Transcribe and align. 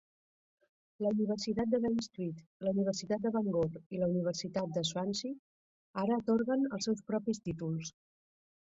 La 1.05 1.11
Universitat 1.15 1.69
d'Aberystwyth, 1.73 2.41
la 2.69 2.73
Universitat 2.77 3.27
de 3.27 3.33
Bangor 3.37 3.77
i 3.99 4.03
la 4.05 4.11
Universitat 4.15 4.75
de 4.79 4.87
Swansea 4.93 6.03
ara 6.07 6.21
atorguen 6.25 6.69
els 6.81 6.91
seus 6.91 7.09
propis 7.13 7.47
títols. 7.49 7.97